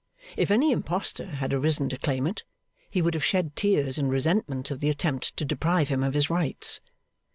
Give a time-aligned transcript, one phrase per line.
[0.35, 2.41] If any impostor had arisen to claim it,
[2.89, 6.27] he would have shed tears in resentment of the attempt to deprive him of his
[6.27, 6.79] rights.